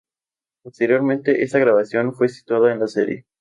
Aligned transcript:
Posteriormente 0.63 1.43
esta 1.43 1.59
grabación 1.59 2.15
fue 2.15 2.27
sustituida 2.27 2.73
en 2.73 2.79
la 2.79 2.87
serie. 2.87 3.27